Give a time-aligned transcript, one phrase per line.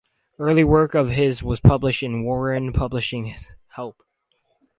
[0.39, 4.01] Early work of his was published in Warren Publishing's Help!